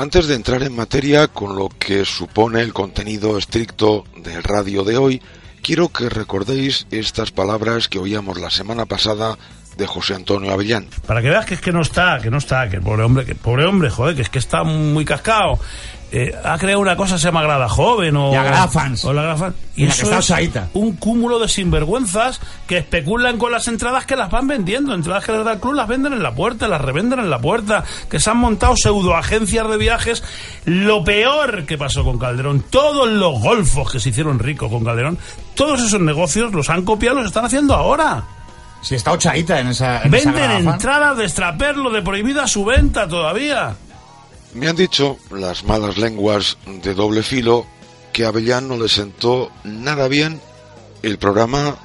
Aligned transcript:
Antes 0.00 0.28
de 0.28 0.34
entrar 0.34 0.62
en 0.62 0.74
materia 0.74 1.28
con 1.28 1.56
lo 1.56 1.68
que 1.68 2.06
supone 2.06 2.62
el 2.62 2.72
contenido 2.72 3.36
estricto 3.36 4.04
del 4.16 4.42
radio 4.42 4.82
de 4.82 4.96
hoy, 4.96 5.22
quiero 5.62 5.90
que 5.90 6.08
recordéis 6.08 6.86
estas 6.90 7.32
palabras 7.32 7.86
que 7.86 7.98
oíamos 7.98 8.40
la 8.40 8.48
semana 8.48 8.86
pasada 8.86 9.36
de 9.76 9.86
José 9.86 10.14
Antonio 10.14 10.52
Avellán. 10.52 10.86
Para 11.06 11.20
que 11.20 11.28
veas 11.28 11.44
que 11.44 11.52
es 11.52 11.60
que 11.60 11.70
no 11.70 11.82
está, 11.82 12.18
que 12.18 12.30
no 12.30 12.38
está, 12.38 12.70
que 12.70 12.76
el 12.76 12.82
pobre 12.82 13.02
hombre, 13.02 13.26
que 13.26 13.34
pobre 13.34 13.66
hombre, 13.66 13.90
joder, 13.90 14.16
que 14.16 14.22
es 14.22 14.30
que 14.30 14.38
está 14.38 14.64
muy 14.64 15.04
cascado. 15.04 15.58
Eh, 16.12 16.34
ha 16.44 16.58
creado 16.58 16.80
una 16.80 16.96
cosa 16.96 17.14
que 17.14 17.20
se 17.20 17.28
llama 17.28 17.42
Grada 17.42 17.68
Joven 17.68 18.16
o, 18.16 18.34
la 18.34 18.42
Grada 18.42 18.68
Fans. 18.68 19.04
o 19.04 19.12
la 19.12 19.22
Grada 19.22 19.36
Fans. 19.36 19.54
Y, 19.76 19.84
eso 19.84 20.18
es 20.18 20.32
un 20.74 20.96
cúmulo 20.96 21.38
de 21.38 21.48
sinvergüenzas 21.48 22.40
que 22.66 22.78
especulan 22.78 23.38
con 23.38 23.52
las 23.52 23.68
entradas 23.68 24.06
que 24.06 24.16
las 24.16 24.28
van 24.28 24.48
vendiendo. 24.48 24.92
Entradas 24.92 25.24
que 25.24 25.32
les 25.32 25.44
da 25.44 25.52
el 25.52 25.60
club 25.60 25.74
las 25.74 25.86
venden 25.86 26.12
en 26.12 26.22
la 26.22 26.34
puerta, 26.34 26.66
las 26.66 26.80
revenden 26.80 27.20
en 27.20 27.30
la 27.30 27.38
puerta, 27.38 27.84
que 28.10 28.18
se 28.18 28.28
han 28.28 28.38
montado 28.38 28.74
pseudo 28.76 29.14
agencias 29.14 29.70
de 29.70 29.76
viajes. 29.76 30.24
Lo 30.64 31.04
peor 31.04 31.64
que 31.64 31.78
pasó 31.78 32.02
con 32.04 32.18
Calderón, 32.18 32.64
todos 32.70 33.08
los 33.08 33.40
golfos 33.40 33.92
que 33.92 34.00
se 34.00 34.08
hicieron 34.08 34.40
ricos 34.40 34.68
con 34.68 34.84
Calderón, 34.84 35.16
todos 35.54 35.80
esos 35.80 36.00
negocios 36.00 36.52
los 36.52 36.70
han 36.70 36.84
copiado, 36.84 37.18
los 37.18 37.26
están 37.26 37.44
haciendo 37.44 37.74
ahora. 37.74 38.24
Si 38.82 38.96
está 38.96 39.12
ochadita 39.12 39.60
en 39.60 39.68
esa. 39.68 40.02
Venden 40.06 40.50
entradas 40.50 41.16
de 41.18 41.24
extraperlo 41.24 41.90
de 41.90 42.02
prohibida 42.02 42.48
su 42.48 42.64
venta 42.64 43.06
todavía. 43.06 43.76
Me 44.52 44.68
han 44.68 44.74
dicho 44.74 45.16
las 45.30 45.64
malas 45.64 45.96
lenguas 45.96 46.58
de 46.66 46.94
doble 46.94 47.22
filo 47.22 47.66
que 48.12 48.24
a 48.24 48.28
Avellán 48.28 48.66
no 48.66 48.76
le 48.76 48.88
sentó 48.88 49.52
nada 49.62 50.08
bien 50.08 50.40
el 51.02 51.18
programa 51.18 51.78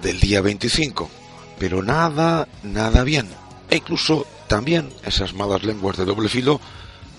del 0.00 0.20
día 0.20 0.40
25, 0.40 1.10
pero 1.58 1.82
nada, 1.82 2.46
nada 2.62 3.02
bien. 3.02 3.28
E 3.68 3.76
incluso 3.76 4.24
también 4.46 4.92
esas 5.04 5.34
malas 5.34 5.64
lenguas 5.64 5.96
de 5.96 6.04
doble 6.04 6.28
filo 6.28 6.60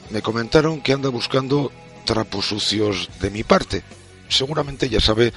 me 0.10 0.22
comentaron 0.22 0.82
que 0.82 0.94
anda 0.94 1.10
buscando 1.10 1.72
trapos 2.06 2.46
sucios 2.46 3.10
de 3.20 3.30
mi 3.30 3.44
parte. 3.44 3.84
Seguramente 4.30 4.88
ya 4.88 5.02
sabe 5.02 5.34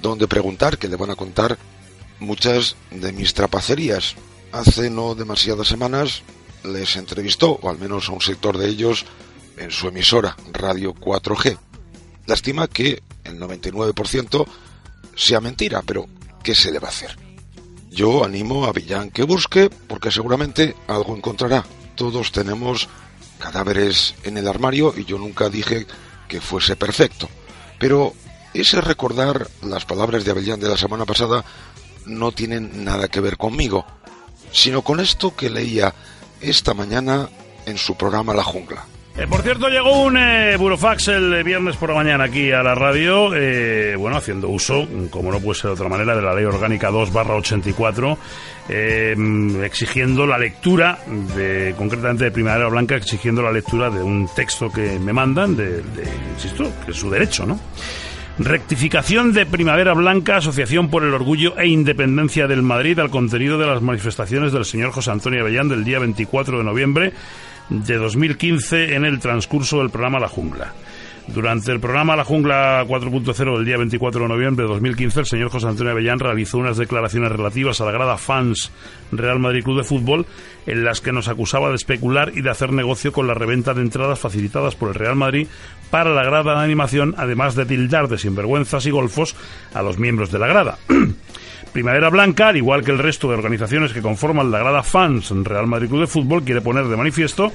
dónde 0.00 0.28
preguntar, 0.28 0.78
que 0.78 0.88
le 0.88 0.96
van 0.96 1.10
a 1.10 1.16
contar 1.16 1.58
muchas 2.20 2.76
de 2.90 3.12
mis 3.12 3.34
trapacerías. 3.34 4.14
Hace 4.50 4.88
no 4.88 5.14
demasiadas 5.14 5.68
semanas 5.68 6.22
les 6.64 6.96
entrevistó, 6.96 7.58
o 7.62 7.68
al 7.68 7.78
menos 7.78 8.08
a 8.08 8.12
un 8.12 8.20
sector 8.20 8.58
de 8.58 8.68
ellos, 8.68 9.04
en 9.56 9.70
su 9.70 9.88
emisora 9.88 10.36
Radio 10.52 10.94
4G. 10.94 11.56
Lástima 12.26 12.66
que 12.66 13.02
el 13.24 13.38
99% 13.38 14.46
sea 15.14 15.40
mentira, 15.40 15.82
pero 15.82 16.06
¿qué 16.42 16.54
se 16.54 16.72
le 16.72 16.78
va 16.78 16.88
a 16.88 16.90
hacer? 16.90 17.16
Yo 17.90 18.24
animo 18.24 18.64
a 18.64 18.72
Villán 18.72 19.10
que 19.10 19.22
busque, 19.22 19.70
porque 19.70 20.10
seguramente 20.10 20.74
algo 20.88 21.16
encontrará. 21.16 21.64
Todos 21.94 22.32
tenemos 22.32 22.88
cadáveres 23.38 24.14
en 24.24 24.38
el 24.38 24.48
armario 24.48 24.92
y 24.96 25.04
yo 25.04 25.18
nunca 25.18 25.48
dije 25.48 25.86
que 26.26 26.40
fuese 26.40 26.76
perfecto. 26.76 27.28
Pero 27.78 28.14
ese 28.52 28.80
recordar 28.80 29.48
las 29.62 29.84
palabras 29.84 30.24
de 30.24 30.30
Avellán 30.30 30.60
de 30.60 30.68
la 30.68 30.76
semana 30.76 31.04
pasada 31.04 31.44
no 32.06 32.32
tienen 32.32 32.84
nada 32.84 33.08
que 33.08 33.20
ver 33.20 33.36
conmigo, 33.36 33.84
sino 34.50 34.82
con 34.82 35.00
esto 35.00 35.36
que 35.36 35.50
leía 35.50 35.94
esta 36.48 36.74
mañana 36.74 37.28
en 37.66 37.78
su 37.78 37.96
programa 37.96 38.34
La 38.34 38.44
Jungla. 38.44 38.84
Eh, 39.16 39.28
por 39.28 39.42
cierto, 39.42 39.68
llegó 39.68 40.02
un 40.02 40.16
eh, 40.16 40.56
burofax 40.56 41.08
el 41.08 41.44
viernes 41.44 41.76
por 41.76 41.90
la 41.90 41.94
mañana 41.94 42.24
aquí 42.24 42.50
a 42.50 42.64
la 42.64 42.74
radio, 42.74 43.32
eh, 43.32 43.94
bueno, 43.96 44.16
haciendo 44.16 44.48
uso, 44.48 44.88
como 45.10 45.30
no 45.30 45.38
puede 45.38 45.60
ser 45.60 45.68
de 45.68 45.74
otra 45.74 45.88
manera, 45.88 46.16
de 46.16 46.22
la 46.22 46.34
Ley 46.34 46.44
Orgánica 46.44 46.90
2 46.90 47.12
barra 47.12 47.36
84, 47.36 48.18
exigiendo 48.68 50.26
la 50.26 50.36
lectura, 50.36 50.98
de, 51.36 51.76
concretamente 51.78 52.24
de 52.24 52.32
Primavera 52.32 52.66
Blanca, 52.68 52.96
exigiendo 52.96 53.40
la 53.40 53.52
lectura 53.52 53.88
de 53.88 54.02
un 54.02 54.28
texto 54.34 54.72
que 54.72 54.98
me 54.98 55.12
mandan, 55.12 55.54
de 55.54 55.84
insisto, 56.34 56.72
que 56.84 56.90
es 56.90 56.96
su 56.96 57.08
derecho, 57.08 57.46
¿no? 57.46 57.60
Rectificación 58.38 59.32
de 59.32 59.46
Primavera 59.46 59.94
Blanca, 59.94 60.38
Asociación 60.38 60.90
por 60.90 61.04
el 61.04 61.14
Orgullo 61.14 61.56
e 61.56 61.68
Independencia 61.68 62.48
del 62.48 62.62
Madrid 62.62 62.98
al 62.98 63.08
contenido 63.08 63.58
de 63.58 63.66
las 63.66 63.80
manifestaciones 63.80 64.52
del 64.52 64.64
señor 64.64 64.90
José 64.90 65.12
Antonio 65.12 65.42
Avellán 65.42 65.68
del 65.68 65.84
día 65.84 66.00
24 66.00 66.58
de 66.58 66.64
noviembre 66.64 67.12
de 67.68 67.94
2015 67.96 68.96
en 68.96 69.04
el 69.04 69.20
transcurso 69.20 69.78
del 69.78 69.90
programa 69.90 70.18
La 70.18 70.26
Jungla. 70.26 70.72
Durante 71.26 71.72
el 71.72 71.80
programa 71.80 72.16
La 72.16 72.24
Jungla 72.24 72.84
4.0 72.86 73.56
del 73.56 73.64
día 73.64 73.78
24 73.78 74.22
de 74.22 74.28
noviembre 74.28 74.64
de 74.64 74.72
2015, 74.72 75.20
el 75.20 75.26
señor 75.26 75.48
José 75.48 75.66
Antonio 75.66 75.92
Avellán 75.92 76.18
realizó 76.18 76.58
unas 76.58 76.76
declaraciones 76.76 77.32
relativas 77.32 77.80
a 77.80 77.86
la 77.86 77.92
grada 77.92 78.18
fans 78.18 78.70
Real 79.10 79.38
Madrid 79.38 79.64
Club 79.64 79.78
de 79.78 79.84
Fútbol, 79.84 80.26
en 80.66 80.84
las 80.84 81.00
que 81.00 81.12
nos 81.12 81.28
acusaba 81.28 81.70
de 81.70 81.76
especular 81.76 82.32
y 82.34 82.42
de 82.42 82.50
hacer 82.50 82.72
negocio 82.72 83.10
con 83.12 83.26
la 83.26 83.32
reventa 83.32 83.72
de 83.72 83.80
entradas 83.80 84.18
facilitadas 84.18 84.74
por 84.74 84.90
el 84.90 84.94
Real 84.94 85.16
Madrid 85.16 85.48
para 85.90 86.10
la 86.10 86.24
grada 86.24 86.56
de 86.56 86.64
animación, 86.64 87.14
además 87.16 87.54
de 87.54 87.64
tildar 87.64 88.08
de 88.08 88.18
sinvergüenzas 88.18 88.84
y 88.84 88.90
golfos 88.90 89.34
a 89.72 89.82
los 89.82 89.98
miembros 89.98 90.30
de 90.30 90.38
la 90.38 90.46
grada. 90.46 90.78
Primavera 91.72 92.10
Blanca, 92.10 92.48
al 92.48 92.56
igual 92.58 92.84
que 92.84 92.92
el 92.92 92.98
resto 92.98 93.28
de 93.28 93.34
organizaciones 93.34 93.94
que 93.94 94.02
conforman 94.02 94.50
la 94.50 94.58
grada 94.58 94.82
fans 94.82 95.30
Real 95.30 95.66
Madrid 95.66 95.88
Club 95.88 96.02
de 96.02 96.06
Fútbol, 96.06 96.44
quiere 96.44 96.60
poner 96.60 96.84
de 96.84 96.96
manifiesto 96.96 97.50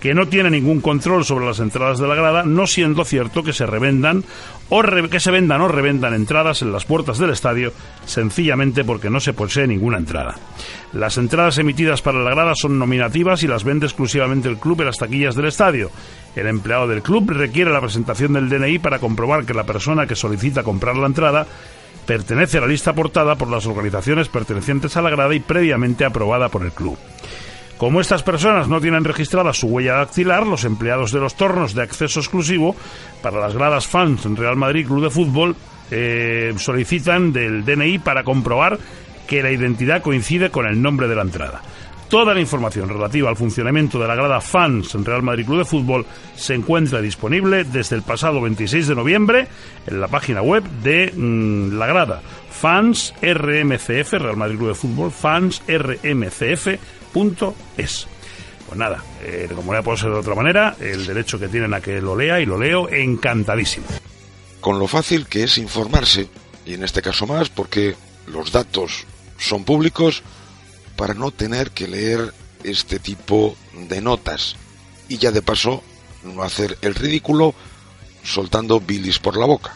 que 0.00 0.14
no 0.14 0.26
tiene 0.28 0.50
ningún 0.50 0.80
control 0.80 1.24
sobre 1.24 1.46
las 1.46 1.60
entradas 1.60 1.98
de 1.98 2.08
la 2.08 2.14
grada, 2.14 2.42
no 2.42 2.66
siendo 2.66 3.04
cierto 3.04 3.42
que 3.42 3.52
se 3.52 3.66
revendan 3.66 4.24
o 4.70 4.82
que 4.82 5.20
se 5.20 5.30
vendan 5.30 5.60
o 5.60 5.68
revendan 5.68 6.14
entradas 6.14 6.62
en 6.62 6.72
las 6.72 6.84
puertas 6.84 7.18
del 7.18 7.30
estadio, 7.30 7.72
sencillamente 8.06 8.84
porque 8.84 9.10
no 9.10 9.20
se 9.20 9.34
posee 9.34 9.66
ninguna 9.66 9.98
entrada. 9.98 10.36
Las 10.92 11.18
entradas 11.18 11.58
emitidas 11.58 12.02
para 12.02 12.20
la 12.20 12.30
grada 12.30 12.54
son 12.54 12.78
nominativas 12.78 13.42
y 13.42 13.48
las 13.48 13.64
vende 13.64 13.86
exclusivamente 13.86 14.48
el 14.48 14.58
club 14.58 14.80
en 14.80 14.86
las 14.86 14.96
taquillas 14.96 15.34
del 15.34 15.46
estadio. 15.46 15.90
El 16.34 16.46
empleado 16.46 16.88
del 16.88 17.02
club 17.02 17.30
requiere 17.30 17.70
la 17.70 17.80
presentación 17.80 18.32
del 18.32 18.48
DNI 18.48 18.78
para 18.78 19.00
comprobar 19.00 19.44
que 19.44 19.54
la 19.54 19.64
persona 19.64 20.06
que 20.06 20.16
solicita 20.16 20.62
comprar 20.62 20.96
la 20.96 21.06
entrada 21.06 21.46
pertenece 22.06 22.58
a 22.58 22.62
la 22.62 22.66
lista 22.66 22.92
aportada 22.92 23.36
por 23.36 23.50
las 23.50 23.66
organizaciones 23.66 24.28
pertenecientes 24.28 24.96
a 24.96 25.02
la 25.02 25.10
grada 25.10 25.34
y 25.34 25.40
previamente 25.40 26.04
aprobada 26.04 26.48
por 26.48 26.64
el 26.64 26.72
club. 26.72 26.96
Como 27.80 28.02
estas 28.02 28.22
personas 28.22 28.68
no 28.68 28.78
tienen 28.78 29.04
registrada 29.04 29.54
su 29.54 29.66
huella 29.68 29.94
dactilar, 29.94 30.46
los 30.46 30.64
empleados 30.64 31.12
de 31.12 31.18
los 31.18 31.34
tornos 31.34 31.74
de 31.74 31.80
acceso 31.80 32.20
exclusivo 32.20 32.76
para 33.22 33.40
las 33.40 33.54
gradas 33.54 33.86
fans 33.86 34.26
en 34.26 34.36
Real 34.36 34.54
Madrid 34.54 34.86
Club 34.86 35.04
de 35.04 35.08
Fútbol 35.08 35.56
eh, 35.90 36.52
solicitan 36.58 37.32
del 37.32 37.64
DNI 37.64 38.00
para 38.00 38.22
comprobar 38.22 38.78
que 39.26 39.42
la 39.42 39.50
identidad 39.50 40.02
coincide 40.02 40.50
con 40.50 40.66
el 40.66 40.82
nombre 40.82 41.08
de 41.08 41.14
la 41.14 41.22
entrada. 41.22 41.62
Toda 42.10 42.34
la 42.34 42.40
información 42.40 42.86
relativa 42.86 43.30
al 43.30 43.36
funcionamiento 43.36 43.98
de 43.98 44.08
la 44.08 44.14
grada 44.14 44.42
Fans 44.42 44.94
en 44.94 45.06
Real 45.06 45.22
Madrid 45.22 45.46
Club 45.46 45.60
de 45.60 45.64
Fútbol 45.64 46.04
se 46.36 46.52
encuentra 46.52 47.00
disponible 47.00 47.64
desde 47.64 47.96
el 47.96 48.02
pasado 48.02 48.42
26 48.42 48.88
de 48.88 48.94
noviembre 48.94 49.48
en 49.86 50.02
la 50.02 50.08
página 50.08 50.42
web 50.42 50.64
de 50.82 51.14
mm, 51.16 51.78
la 51.78 51.86
grada 51.86 52.20
Fans 52.50 53.14
RMCF, 53.22 54.12
Real 54.12 54.36
Madrid 54.36 54.58
Club 54.58 54.68
de 54.68 54.74
Fútbol, 54.74 55.10
Fans 55.10 55.62
RMCF 55.66 56.99
es. 57.76 58.06
Pues 58.66 58.78
nada, 58.78 59.02
eh, 59.22 59.48
como 59.54 59.74
no 59.74 59.82
puedo 59.82 59.96
ser 59.96 60.10
de 60.10 60.18
otra 60.18 60.34
manera, 60.34 60.76
el 60.80 61.06
derecho 61.06 61.38
que 61.38 61.48
tienen 61.48 61.74
a 61.74 61.80
que 61.80 62.00
lo 62.00 62.16
lea 62.16 62.40
y 62.40 62.46
lo 62.46 62.58
leo 62.58 62.88
encantadísimo. 62.88 63.86
Con 64.60 64.78
lo 64.78 64.86
fácil 64.86 65.26
que 65.26 65.44
es 65.44 65.58
informarse, 65.58 66.28
y 66.64 66.74
en 66.74 66.84
este 66.84 67.02
caso 67.02 67.26
más 67.26 67.48
porque 67.48 67.96
los 68.26 68.52
datos 68.52 69.06
son 69.38 69.64
públicos, 69.64 70.22
para 70.96 71.14
no 71.14 71.30
tener 71.30 71.70
que 71.70 71.88
leer 71.88 72.32
este 72.62 72.98
tipo 72.98 73.56
de 73.88 74.00
notas. 74.00 74.56
Y 75.08 75.16
ya 75.18 75.32
de 75.32 75.42
paso, 75.42 75.82
no 76.22 76.42
hacer 76.42 76.78
el 76.82 76.94
ridículo 76.94 77.54
soltando 78.22 78.80
bilis 78.80 79.18
por 79.18 79.36
la 79.36 79.46
boca. 79.46 79.74